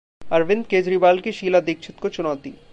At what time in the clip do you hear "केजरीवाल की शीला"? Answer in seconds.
0.65-1.59